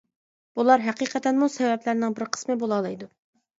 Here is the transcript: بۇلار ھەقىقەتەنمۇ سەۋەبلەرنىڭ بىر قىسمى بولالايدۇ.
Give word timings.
بۇلار 0.59 0.83
ھەقىقەتەنمۇ 0.85 1.51
سەۋەبلەرنىڭ 1.57 2.19
بىر 2.19 2.29
قىسمى 2.39 2.59
بولالايدۇ. 2.67 3.15